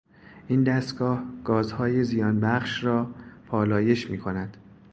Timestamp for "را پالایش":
2.83-4.09